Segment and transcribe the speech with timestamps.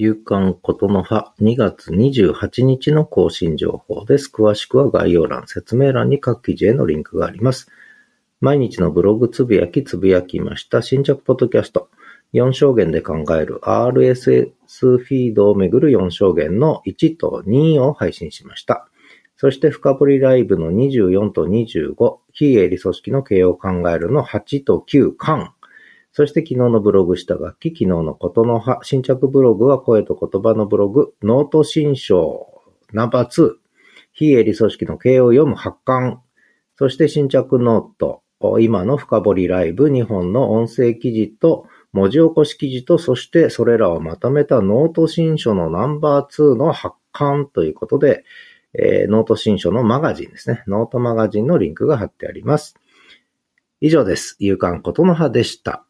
[0.00, 4.30] 夕刊ことの葉2月28日の更新情報です。
[4.32, 7.68] 詳しくは概要欄、説明欄に各記事へのリンクがあります。
[8.40, 11.88] 毎日のブログつぶやきつぶやきました新着ポッドキャスト。
[12.32, 18.88] 4証言で考える RSS フィードをめぐる4証言の1と2を配信しました。
[19.36, 25.54] そして深掘りライブの24と25、非営利組織の経営を考えるの8と9、巻。
[26.18, 32.60] そして昨日のブログ下書き、昨日のことのは、新着ブログは声と言葉のブログ、ノート新書、
[32.92, 33.52] ナンバー2、
[34.14, 36.20] 非営利組織の経営を読む発刊、
[36.76, 38.24] そして新着ノート、
[38.58, 48.24] 今の深掘りライブ2本の音声記事と文字起こし記事と、そしてそれらをまとめたノート新書のナンバー2の発刊ということで、
[48.74, 50.64] えー、ノート新書のマガジンですね。
[50.66, 52.74] ノートマガジンのリンクが貼ってあります。
[53.80, 54.34] 以上です。
[54.40, 55.84] 夕刊ことの葉でした。